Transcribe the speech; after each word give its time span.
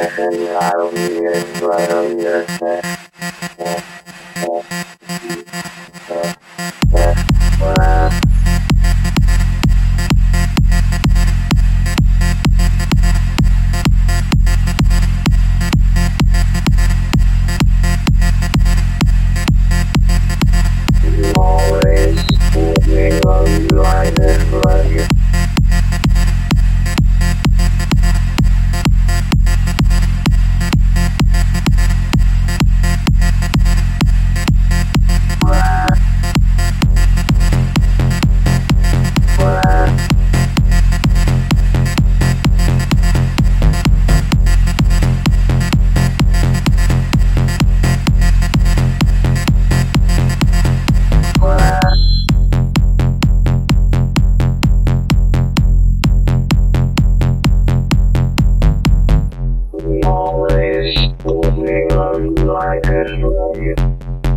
and 0.00 0.48
I'll 0.48 0.90
be 0.92 1.16
in 1.18 1.60
right 1.60 1.90
on 1.90 2.18
your 2.18 2.44
chest. 2.46 3.99
Ser 62.90 63.06
Radio. 63.22 64.29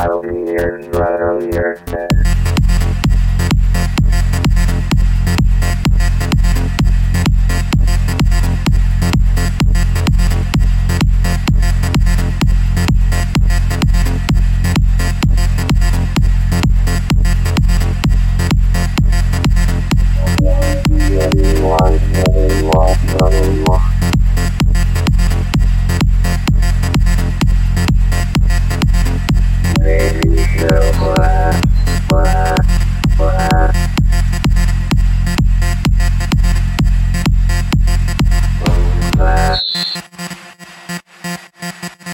I'll 0.00 0.22
be 0.22 0.52
your 0.52 0.78
brother, 0.90 1.40
your 1.52 1.76